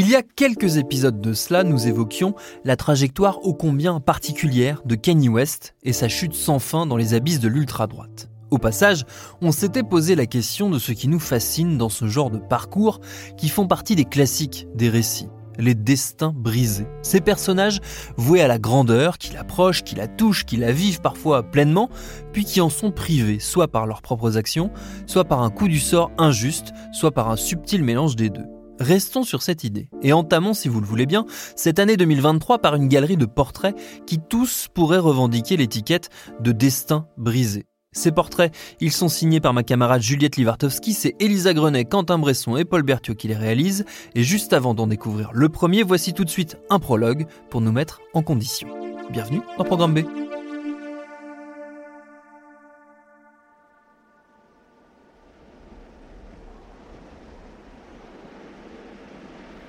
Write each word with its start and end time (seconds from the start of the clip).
Il 0.00 0.08
y 0.08 0.14
a 0.14 0.22
quelques 0.22 0.76
épisodes 0.76 1.20
de 1.20 1.32
cela, 1.32 1.64
nous 1.64 1.88
évoquions 1.88 2.36
la 2.64 2.76
trajectoire 2.76 3.44
ô 3.44 3.52
combien 3.52 3.98
particulière 3.98 4.80
de 4.84 4.94
Kanye 4.94 5.28
West 5.28 5.74
et 5.82 5.92
sa 5.92 6.06
chute 6.06 6.34
sans 6.34 6.60
fin 6.60 6.86
dans 6.86 6.96
les 6.96 7.14
abysses 7.14 7.40
de 7.40 7.48
l'ultra-droite. 7.48 8.30
Au 8.52 8.58
passage, 8.58 9.04
on 9.42 9.50
s'était 9.50 9.82
posé 9.82 10.14
la 10.14 10.26
question 10.26 10.70
de 10.70 10.78
ce 10.78 10.92
qui 10.92 11.08
nous 11.08 11.18
fascine 11.18 11.78
dans 11.78 11.88
ce 11.88 12.06
genre 12.06 12.30
de 12.30 12.38
parcours 12.38 13.00
qui 13.36 13.48
font 13.48 13.66
partie 13.66 13.96
des 13.96 14.04
classiques 14.04 14.68
des 14.76 14.88
récits 14.88 15.30
les 15.60 15.74
destins 15.74 16.32
brisés. 16.32 16.86
Ces 17.02 17.20
personnages 17.20 17.80
voués 18.16 18.42
à 18.42 18.46
la 18.46 18.60
grandeur, 18.60 19.18
qui 19.18 19.32
l'approchent, 19.32 19.82
qui 19.82 19.96
la 19.96 20.06
touchent, 20.06 20.46
qui 20.46 20.56
la 20.56 20.70
vivent 20.70 21.00
parfois 21.00 21.42
pleinement, 21.42 21.90
puis 22.32 22.44
qui 22.44 22.60
en 22.60 22.70
sont 22.70 22.92
privés, 22.92 23.40
soit 23.40 23.66
par 23.66 23.84
leurs 23.84 24.02
propres 24.02 24.36
actions, 24.36 24.70
soit 25.06 25.24
par 25.24 25.42
un 25.42 25.50
coup 25.50 25.66
du 25.66 25.80
sort 25.80 26.12
injuste, 26.16 26.72
soit 26.92 27.10
par 27.10 27.28
un 27.28 27.34
subtil 27.34 27.82
mélange 27.82 28.14
des 28.14 28.30
deux. 28.30 28.46
Restons 28.78 29.24
sur 29.24 29.42
cette 29.42 29.64
idée 29.64 29.88
et 30.02 30.12
entamons, 30.12 30.54
si 30.54 30.68
vous 30.68 30.80
le 30.80 30.86
voulez 30.86 31.06
bien, 31.06 31.26
cette 31.56 31.78
année 31.78 31.96
2023 31.96 32.58
par 32.58 32.76
une 32.76 32.88
galerie 32.88 33.16
de 33.16 33.26
portraits 33.26 33.76
qui 34.06 34.18
tous 34.18 34.68
pourraient 34.72 34.98
revendiquer 34.98 35.56
l'étiquette 35.56 36.10
de 36.40 36.52
destin 36.52 37.06
brisé. 37.16 37.66
Ces 37.92 38.12
portraits, 38.12 38.54
ils 38.80 38.92
sont 38.92 39.08
signés 39.08 39.40
par 39.40 39.54
ma 39.54 39.64
camarade 39.64 40.02
Juliette 40.02 40.36
Livartowski, 40.36 40.92
c'est 40.92 41.16
Elisa 41.18 41.54
Grenet, 41.54 41.86
Quentin 41.86 42.18
Bresson 42.18 42.56
et 42.56 42.64
Paul 42.64 42.82
Berthiaud 42.82 43.14
qui 43.14 43.28
les 43.28 43.36
réalisent. 43.36 43.84
Et 44.14 44.22
juste 44.22 44.52
avant 44.52 44.74
d'en 44.74 44.86
découvrir 44.86 45.30
le 45.32 45.48
premier, 45.48 45.82
voici 45.82 46.12
tout 46.12 46.24
de 46.24 46.30
suite 46.30 46.58
un 46.70 46.78
prologue 46.78 47.26
pour 47.50 47.60
nous 47.60 47.72
mettre 47.72 48.00
en 48.14 48.22
condition. 48.22 48.68
Bienvenue 49.10 49.40
dans 49.56 49.64
Programme 49.64 49.94
B. 49.94 50.27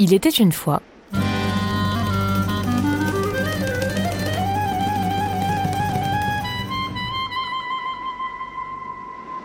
Il 0.01 0.13
était 0.13 0.29
une 0.29 0.53
fois. 0.53 0.81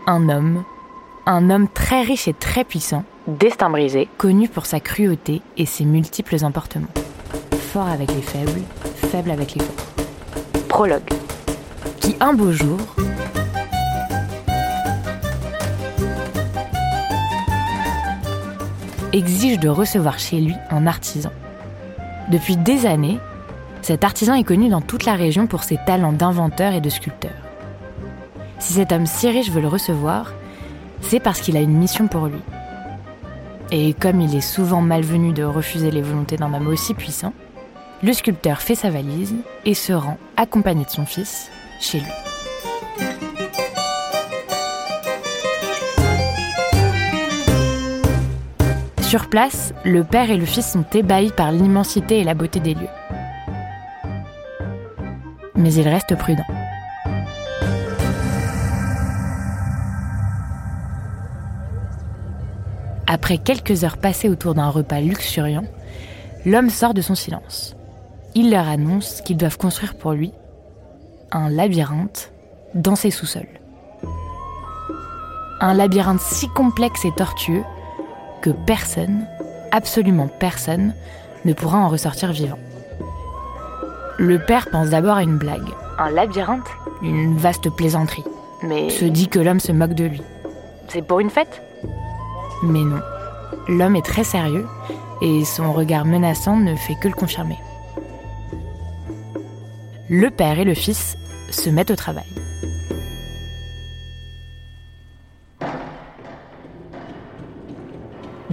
Un 0.06 0.28
homme, 0.28 0.62
un 1.26 1.50
homme 1.50 1.66
très 1.66 2.02
riche 2.02 2.28
et 2.28 2.34
très 2.34 2.62
puissant, 2.62 3.02
destin 3.26 3.68
brisé, 3.68 4.08
connu 4.16 4.48
pour 4.48 4.66
sa 4.66 4.78
cruauté 4.78 5.42
et 5.56 5.66
ses 5.66 5.84
multiples 5.84 6.36
emportements. 6.44 6.86
Fort 7.72 7.88
avec 7.88 8.12
les 8.14 8.22
faibles, 8.22 8.62
faible 9.10 9.32
avec 9.32 9.56
les 9.56 9.64
forts. 9.64 10.04
Prologue. 10.68 11.10
Qui 12.00 12.14
un 12.20 12.32
beau 12.32 12.52
jour 12.52 12.78
exige 19.14 19.60
de 19.60 19.68
recevoir 19.68 20.18
chez 20.18 20.40
lui 20.40 20.54
un 20.70 20.86
artisan. 20.86 21.30
Depuis 22.30 22.56
des 22.56 22.84
années, 22.84 23.18
cet 23.80 24.02
artisan 24.02 24.34
est 24.34 24.44
connu 24.44 24.68
dans 24.68 24.80
toute 24.80 25.04
la 25.04 25.14
région 25.14 25.46
pour 25.46 25.62
ses 25.62 25.78
talents 25.86 26.12
d'inventeur 26.12 26.72
et 26.72 26.80
de 26.80 26.90
sculpteur. 26.90 27.32
Si 28.58 28.74
cet 28.74 28.92
homme 28.92 29.06
si 29.06 29.28
riche 29.28 29.50
veut 29.50 29.60
le 29.60 29.68
recevoir, 29.68 30.32
c'est 31.00 31.20
parce 31.20 31.40
qu'il 31.40 31.56
a 31.56 31.60
une 31.60 31.76
mission 31.76 32.08
pour 32.08 32.26
lui. 32.26 32.40
Et 33.70 33.94
comme 33.94 34.20
il 34.20 34.34
est 34.34 34.40
souvent 34.40 34.80
malvenu 34.80 35.32
de 35.32 35.44
refuser 35.44 35.90
les 35.90 36.02
volontés 36.02 36.36
d'un 36.36 36.52
homme 36.52 36.68
aussi 36.68 36.94
puissant, 36.94 37.32
le 38.02 38.12
sculpteur 38.12 38.60
fait 38.60 38.74
sa 38.74 38.90
valise 38.90 39.34
et 39.64 39.74
se 39.74 39.92
rend, 39.92 40.18
accompagné 40.36 40.84
de 40.84 40.90
son 40.90 41.06
fils, 41.06 41.50
chez 41.80 42.00
lui. 42.00 42.23
Sur 49.14 49.28
place, 49.28 49.72
le 49.84 50.02
père 50.02 50.28
et 50.32 50.36
le 50.36 50.44
fils 50.44 50.72
sont 50.72 50.84
ébahis 50.92 51.30
par 51.30 51.52
l'immensité 51.52 52.18
et 52.18 52.24
la 52.24 52.34
beauté 52.34 52.58
des 52.58 52.74
lieux. 52.74 52.88
Mais 55.54 55.72
ils 55.72 55.88
restent 55.88 56.16
prudents. 56.16 56.42
Après 63.06 63.38
quelques 63.38 63.84
heures 63.84 63.98
passées 63.98 64.28
autour 64.28 64.56
d'un 64.56 64.68
repas 64.68 64.98
luxuriant, 64.98 65.66
l'homme 66.44 66.68
sort 66.68 66.92
de 66.92 67.00
son 67.00 67.14
silence. 67.14 67.76
Il 68.34 68.50
leur 68.50 68.66
annonce 68.66 69.20
qu'ils 69.20 69.36
doivent 69.36 69.58
construire 69.58 69.94
pour 69.94 70.10
lui 70.10 70.32
un 71.30 71.50
labyrinthe 71.50 72.32
dans 72.74 72.96
ses 72.96 73.12
sous-sols. 73.12 73.60
Un 75.60 75.74
labyrinthe 75.74 76.20
si 76.20 76.48
complexe 76.48 77.04
et 77.04 77.12
tortueux 77.12 77.62
que 78.44 78.50
personne, 78.50 79.24
absolument 79.72 80.28
personne, 80.28 80.92
ne 81.46 81.54
pourra 81.54 81.78
en 81.78 81.88
ressortir 81.88 82.30
vivant. 82.30 82.58
Le 84.18 84.38
père 84.38 84.68
pense 84.70 84.90
d'abord 84.90 85.16
à 85.16 85.22
une 85.22 85.38
blague. 85.38 85.70
Un 85.98 86.10
labyrinthe? 86.10 86.68
Une 87.00 87.38
vaste 87.38 87.70
plaisanterie. 87.70 88.24
Mais. 88.62 88.90
Se 88.90 89.06
dit 89.06 89.28
que 89.28 89.38
l'homme 89.38 89.60
se 89.60 89.72
moque 89.72 89.94
de 89.94 90.04
lui. 90.04 90.22
C'est 90.88 91.00
pour 91.00 91.20
une 91.20 91.30
fête? 91.30 91.62
Mais 92.62 92.84
non. 92.84 93.00
L'homme 93.66 93.96
est 93.96 94.04
très 94.04 94.24
sérieux 94.24 94.66
et 95.22 95.42
son 95.46 95.72
regard 95.72 96.04
menaçant 96.04 96.58
ne 96.58 96.76
fait 96.76 96.96
que 96.96 97.08
le 97.08 97.14
confirmer. 97.14 97.58
Le 100.10 100.28
père 100.28 100.58
et 100.58 100.64
le 100.64 100.74
fils 100.74 101.16
se 101.50 101.70
mettent 101.70 101.92
au 101.92 101.96
travail. 101.96 102.26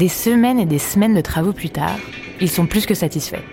Des 0.02 0.08
semaines 0.08 0.58
et 0.58 0.66
des 0.66 0.80
semaines 0.80 1.14
de 1.14 1.22
travaux 1.22 1.54
plus 1.54 1.70
tard, 1.70 2.00
ils 2.40 2.50
sont 2.50 2.66
plus 2.66 2.88
que 2.88 2.96
satisfaits. 2.96 3.44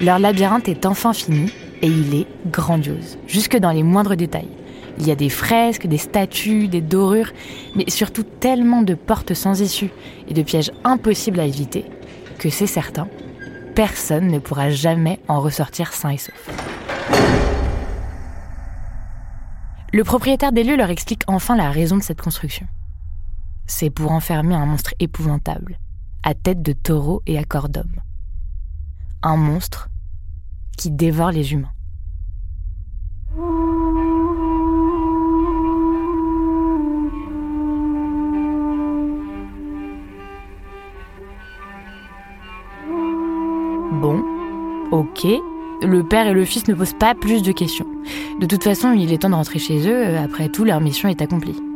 Leur 0.00 0.20
labyrinthe 0.20 0.68
est 0.68 0.86
enfin 0.86 1.12
fini 1.12 1.52
et 1.82 1.88
il 1.88 2.14
est 2.14 2.28
grandiose, 2.46 3.18
jusque 3.26 3.56
dans 3.56 3.72
les 3.72 3.82
moindres 3.82 4.14
détails. 4.14 4.46
Il 5.00 5.08
y 5.08 5.10
a 5.10 5.16
des 5.16 5.28
fresques, 5.28 5.88
des 5.88 5.98
statues, 5.98 6.68
des 6.68 6.80
dorures, 6.80 7.32
mais 7.74 7.90
surtout 7.90 8.22
tellement 8.22 8.82
de 8.82 8.94
portes 8.94 9.34
sans 9.34 9.60
issue 9.60 9.90
et 10.28 10.32
de 10.32 10.42
pièges 10.42 10.70
impossibles 10.84 11.40
à 11.40 11.44
éviter 11.44 11.86
que 12.38 12.50
c'est 12.50 12.68
certain, 12.68 13.08
personne 13.74 14.28
ne 14.28 14.38
pourra 14.38 14.70
jamais 14.70 15.18
en 15.26 15.40
ressortir 15.40 15.92
sain 15.92 16.10
et 16.10 16.18
sauf. 16.18 16.50
Le 19.92 20.04
propriétaire 20.04 20.52
des 20.52 20.62
lieux 20.62 20.76
leur 20.76 20.90
explique 20.90 21.24
enfin 21.26 21.56
la 21.56 21.72
raison 21.72 21.96
de 21.96 22.04
cette 22.04 22.22
construction 22.22 22.68
c'est 23.70 23.88
pour 23.88 24.10
enfermer 24.10 24.54
un 24.56 24.66
monstre 24.66 24.94
épouvantable, 24.98 25.78
à 26.24 26.34
tête 26.34 26.60
de 26.60 26.72
taureau 26.72 27.22
et 27.26 27.38
à 27.38 27.44
corps 27.44 27.68
d'homme. 27.68 28.00
Un 29.22 29.36
monstre 29.36 29.88
qui 30.76 30.90
dévore 30.90 31.30
les 31.30 31.52
humains. 31.52 31.70
Bon, 44.02 44.24
ok, 44.90 45.26
le 45.82 46.02
père 46.02 46.26
et 46.26 46.32
le 46.32 46.44
fils 46.44 46.66
ne 46.66 46.74
posent 46.74 46.98
pas 46.98 47.14
plus 47.14 47.42
de 47.42 47.52
questions. 47.52 47.86
De 48.40 48.46
toute 48.46 48.64
façon, 48.64 48.92
il 48.92 49.12
est 49.12 49.18
temps 49.18 49.30
de 49.30 49.34
rentrer 49.34 49.60
chez 49.60 49.86
eux, 49.88 50.18
après 50.18 50.48
tout, 50.48 50.64
leur 50.64 50.80
mission 50.80 51.08
est 51.08 51.22
accomplie. 51.22 51.69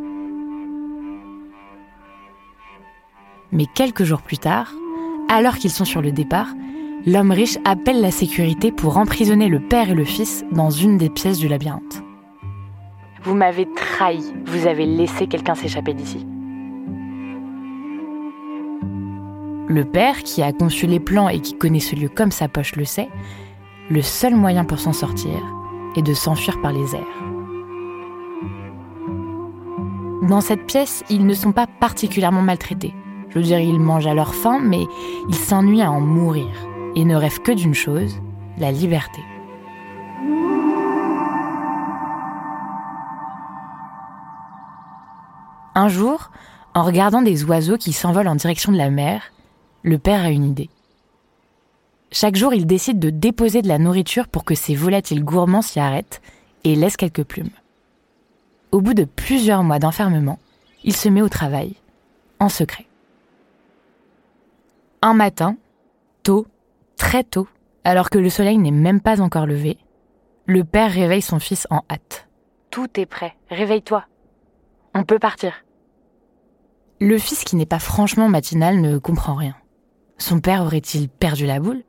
Mais 3.54 3.66
quelques 3.72 4.02
jours 4.02 4.20
plus 4.20 4.38
tard, 4.38 4.72
alors 5.28 5.56
qu'ils 5.56 5.70
sont 5.70 5.84
sur 5.84 6.02
le 6.02 6.10
départ, 6.10 6.48
l'homme 7.06 7.30
riche 7.30 7.56
appelle 7.64 8.00
la 8.00 8.10
sécurité 8.10 8.72
pour 8.72 8.98
emprisonner 8.98 9.48
le 9.48 9.60
père 9.60 9.90
et 9.90 9.94
le 9.94 10.04
fils 10.04 10.44
dans 10.50 10.70
une 10.70 10.98
des 10.98 11.08
pièces 11.08 11.38
du 11.38 11.46
labyrinthe. 11.46 12.02
Vous 13.22 13.34
m'avez 13.34 13.66
trahi, 13.74 14.34
vous 14.44 14.66
avez 14.66 14.84
laissé 14.84 15.28
quelqu'un 15.28 15.54
s'échapper 15.54 15.94
d'ici. 15.94 16.26
Le 19.68 19.84
père, 19.84 20.22
qui 20.24 20.42
a 20.42 20.52
conçu 20.52 20.86
les 20.86 21.00
plans 21.00 21.28
et 21.28 21.40
qui 21.40 21.56
connaît 21.56 21.80
ce 21.80 21.96
lieu 21.96 22.08
comme 22.08 22.32
sa 22.32 22.48
poche, 22.48 22.76
le 22.76 22.84
sait, 22.84 23.08
le 23.88 24.02
seul 24.02 24.34
moyen 24.34 24.64
pour 24.64 24.78
s'en 24.78 24.92
sortir 24.92 25.32
est 25.96 26.02
de 26.02 26.12
s'enfuir 26.12 26.60
par 26.60 26.72
les 26.72 26.94
airs. 26.94 27.22
Dans 30.28 30.40
cette 30.40 30.66
pièce, 30.66 31.04
ils 31.08 31.24
ne 31.24 31.34
sont 31.34 31.52
pas 31.52 31.66
particulièrement 31.66 32.42
maltraités. 32.42 32.94
Je 33.34 33.40
veux 33.40 33.44
dire, 33.44 33.58
ils 33.58 33.80
mangent 33.80 34.06
à 34.06 34.14
leur 34.14 34.34
faim, 34.34 34.60
mais 34.62 34.86
ils 35.28 35.34
s'ennuient 35.34 35.82
à 35.82 35.90
en 35.90 36.00
mourir 36.00 36.46
et 36.94 37.04
ne 37.04 37.16
rêvent 37.16 37.42
que 37.42 37.50
d'une 37.50 37.74
chose, 37.74 38.20
la 38.58 38.70
liberté. 38.70 39.20
Un 45.74 45.88
jour, 45.88 46.30
en 46.74 46.84
regardant 46.84 47.22
des 47.22 47.42
oiseaux 47.44 47.76
qui 47.76 47.92
s'envolent 47.92 48.28
en 48.28 48.36
direction 48.36 48.70
de 48.70 48.78
la 48.78 48.90
mer, 48.90 49.32
le 49.82 49.98
père 49.98 50.24
a 50.24 50.30
une 50.30 50.44
idée. 50.44 50.70
Chaque 52.12 52.36
jour, 52.36 52.54
il 52.54 52.66
décide 52.66 53.00
de 53.00 53.10
déposer 53.10 53.60
de 53.60 53.66
la 53.66 53.78
nourriture 53.78 54.28
pour 54.28 54.44
que 54.44 54.54
ces 54.54 54.76
volatiles 54.76 55.24
gourmands 55.24 55.62
s'y 55.62 55.80
arrêtent 55.80 56.22
et 56.62 56.76
laissent 56.76 56.96
quelques 56.96 57.24
plumes. 57.24 57.50
Au 58.70 58.80
bout 58.80 58.94
de 58.94 59.04
plusieurs 59.04 59.64
mois 59.64 59.80
d'enfermement, 59.80 60.38
il 60.84 60.94
se 60.94 61.08
met 61.08 61.22
au 61.22 61.28
travail, 61.28 61.74
en 62.38 62.48
secret. 62.48 62.86
Un 65.06 65.12
matin, 65.12 65.58
tôt, 66.22 66.46
très 66.96 67.24
tôt, 67.24 67.46
alors 67.84 68.08
que 68.08 68.16
le 68.16 68.30
soleil 68.30 68.56
n'est 68.56 68.70
même 68.70 69.02
pas 69.02 69.20
encore 69.20 69.44
levé, 69.44 69.76
le 70.46 70.64
père 70.64 70.90
réveille 70.90 71.20
son 71.20 71.38
fils 71.38 71.66
en 71.68 71.82
hâte. 71.90 72.26
Tout 72.70 72.88
est 72.98 73.04
prêt, 73.04 73.36
réveille-toi. 73.50 74.06
On 74.94 75.04
peut 75.04 75.18
partir. 75.18 75.66
Le 77.02 77.18
fils 77.18 77.44
qui 77.44 77.54
n'est 77.56 77.66
pas 77.66 77.80
franchement 77.80 78.30
matinal 78.30 78.80
ne 78.80 78.96
comprend 78.96 79.34
rien. 79.34 79.54
Son 80.16 80.40
père 80.40 80.62
aurait-il 80.62 81.10
perdu 81.10 81.44
la 81.44 81.60
boule? 81.60 81.82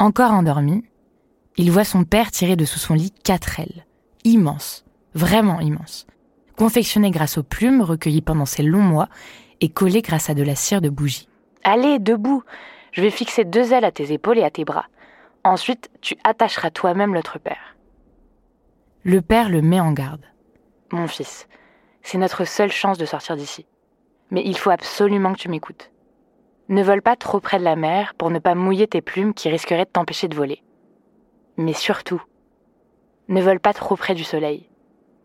Encore 0.00 0.32
endormi, 0.32 0.82
il 1.56 1.70
voit 1.70 1.84
son 1.84 2.02
père 2.02 2.32
tirer 2.32 2.56
de 2.56 2.64
sous 2.64 2.80
son 2.80 2.94
lit 2.94 3.12
quatre 3.22 3.60
ailes, 3.60 3.86
immenses, 4.24 4.84
vraiment 5.14 5.60
immenses, 5.60 6.08
confectionnées 6.58 7.12
grâce 7.12 7.38
aux 7.38 7.44
plumes 7.44 7.82
recueillies 7.82 8.20
pendant 8.20 8.46
ces 8.46 8.64
longs 8.64 8.82
mois 8.82 9.08
et 9.60 9.68
collées 9.68 10.02
grâce 10.02 10.28
à 10.28 10.34
de 10.34 10.42
la 10.42 10.56
cire 10.56 10.80
de 10.80 10.88
bougie. 10.88 11.28
Allez, 11.64 11.98
debout 11.98 12.42
Je 12.92 13.00
vais 13.00 13.10
fixer 13.10 13.44
deux 13.44 13.72
ailes 13.72 13.84
à 13.84 13.90
tes 13.90 14.12
épaules 14.12 14.38
et 14.38 14.44
à 14.44 14.50
tes 14.50 14.64
bras. 14.64 14.86
Ensuite, 15.44 15.90
tu 16.00 16.16
attacheras 16.22 16.70
toi-même 16.70 17.14
l'autre 17.14 17.38
père. 17.38 17.76
Le 19.02 19.20
père 19.20 19.48
le 19.48 19.62
met 19.62 19.80
en 19.80 19.92
garde. 19.92 20.24
Mon 20.92 21.08
fils, 21.08 21.48
c'est 22.02 22.18
notre 22.18 22.44
seule 22.44 22.70
chance 22.70 22.98
de 22.98 23.06
sortir 23.06 23.36
d'ici. 23.36 23.66
Mais 24.30 24.42
il 24.44 24.56
faut 24.56 24.70
absolument 24.70 25.32
que 25.32 25.38
tu 25.38 25.48
m'écoutes. 25.48 25.90
Ne 26.68 26.82
vole 26.82 27.02
pas 27.02 27.16
trop 27.16 27.40
près 27.40 27.58
de 27.58 27.64
la 27.64 27.76
mer 27.76 28.14
pour 28.14 28.30
ne 28.30 28.38
pas 28.38 28.54
mouiller 28.54 28.86
tes 28.86 29.02
plumes 29.02 29.34
qui 29.34 29.48
risqueraient 29.48 29.84
de 29.84 29.90
t'empêcher 29.90 30.28
de 30.28 30.36
voler. 30.36 30.62
Mais 31.56 31.74
surtout, 31.74 32.22
ne 33.28 33.40
vole 33.42 33.60
pas 33.60 33.72
trop 33.72 33.96
près 33.96 34.14
du 34.14 34.24
soleil, 34.24 34.68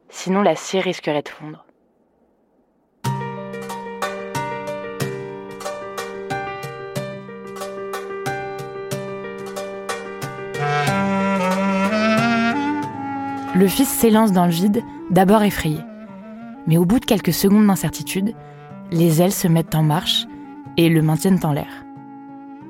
sinon 0.09 0.41
la 0.41 0.55
cire 0.55 0.83
risquerait 0.83 1.21
de 1.21 1.29
fondre. 1.29 1.65
Le 13.59 13.67
fils 13.67 13.89
s'élance 13.89 14.31
dans 14.31 14.45
le 14.45 14.53
vide, 14.53 14.83
d'abord 15.11 15.43
effrayé. 15.43 15.79
Mais 16.65 16.77
au 16.77 16.85
bout 16.85 17.01
de 17.01 17.05
quelques 17.05 17.33
secondes 17.33 17.67
d'incertitude, 17.67 18.33
les 18.89 19.21
ailes 19.21 19.33
se 19.33 19.49
mettent 19.49 19.75
en 19.75 19.83
marche 19.83 20.27
et 20.77 20.87
le 20.87 21.01
maintiennent 21.01 21.41
en 21.43 21.51
l'air. 21.51 21.83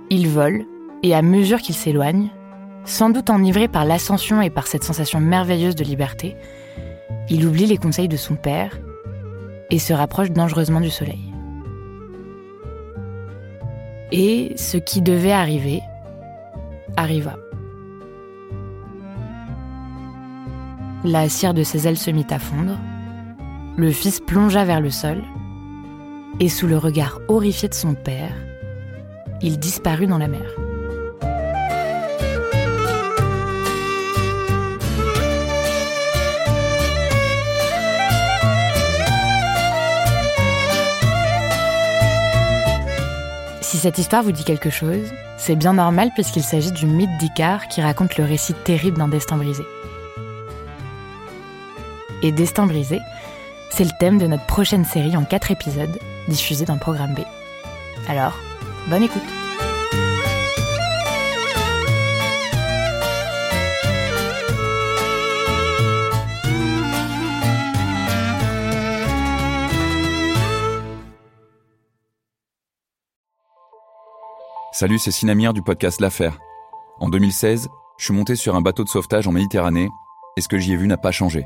Il 0.10 0.28
vole, 0.28 0.66
et 1.04 1.14
à 1.14 1.22
mesure 1.22 1.60
qu'il 1.60 1.76
s'éloigne, 1.76 2.30
sans 2.86 3.12
doute 3.12 3.30
enivré 3.30 3.68
par 3.68 3.86
l'ascension 3.86 4.42
et 4.42 4.50
par 4.50 4.66
cette 4.66 4.84
sensation 4.84 5.20
merveilleuse 5.20 5.76
de 5.76 5.84
liberté, 5.84 6.36
il 7.30 7.46
oublie 7.46 7.68
les 7.68 7.78
conseils 7.78 8.08
de 8.08 8.18
son 8.18 8.34
père 8.34 8.80
et 9.70 9.78
se 9.78 9.94
rapproche 9.94 10.32
dangereusement 10.32 10.82
du 10.82 10.90
soleil. 10.90 11.32
Et 14.12 14.54
ce 14.56 14.78
qui 14.78 15.04
devait 15.04 15.34
arriver 15.34 15.82
arriva. 16.98 17.36
La 21.06 21.30
cire 21.30 21.54
de 21.54 21.64
ses 21.64 21.88
ailes 21.88 21.98
se 21.98 22.12
mit 22.12 22.28
à 22.30 22.40
fondre, 22.40 22.78
le 23.78 23.90
fils 23.90 24.20
plongea 24.20 24.66
vers 24.66 24.82
le 24.82 24.90
sol, 24.90 25.24
et 26.42 26.50
sous 26.50 26.68
le 26.68 26.78
regard 26.78 27.22
horrifié 27.30 27.70
de 27.70 27.74
son 27.74 27.94
père, 27.94 28.34
il 29.42 29.60
disparut 29.60 30.08
dans 30.08 30.18
la 30.18 30.28
mer. 30.28 30.42
Si 43.62 43.78
cette 43.78 43.98
histoire 43.98 44.24
vous 44.24 44.34
dit 44.34 44.44
quelque 44.44 44.70
chose, 44.70 45.14
c'est 45.38 45.56
bien 45.56 45.72
normal 45.72 46.12
puisqu'il 46.14 46.44
s'agit 46.44 46.74
du 46.74 46.86
mythe 46.88 47.18
d'Icare 47.20 47.70
qui 47.70 47.82
raconte 47.82 48.18
le 48.18 48.26
récit 48.26 48.54
terrible 48.54 48.98
d'un 48.98 49.08
destin 49.08 49.38
brisé. 49.38 49.64
Et 52.22 52.32
Destin 52.32 52.68
brisé, 52.68 53.00
c'est 53.70 53.86
le 53.86 53.92
thème 53.98 54.18
de 54.18 54.28
notre 54.28 54.46
prochaine 54.46 54.84
série 54.84 55.16
en 55.16 55.24
quatre 55.24 55.52
épisodes 55.52 56.00
diffusé 56.28 56.66
dans 56.66 56.74
le 56.74 56.80
programme 56.80 57.14
B. 57.14 57.20
Alors, 58.08 58.38
bonne 58.88 59.04
écoute 59.04 59.22
Salut, 74.72 74.98
c'est 74.98 75.12
Sinamir 75.12 75.52
du 75.52 75.62
podcast 75.62 76.00
L'Affaire. 76.00 76.40
En 77.00 77.10
2016, 77.10 77.68
je 77.98 78.06
suis 78.06 78.14
monté 78.14 78.38
sur 78.38 78.56
un 78.56 78.62
bateau 78.62 78.86
de 78.86 78.90
sauvetage 78.90 79.28
en 79.28 79.34
Méditerranée 79.34 79.90
et 80.38 80.42
ce 80.42 80.48
que 80.48 80.58
j'y 80.58 80.72
ai 80.72 80.78
vu 80.78 80.88
n'a 80.88 80.96
pas 80.96 81.12
changé? 81.12 81.46